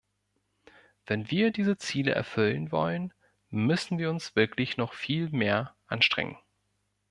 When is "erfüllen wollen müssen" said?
2.13-3.99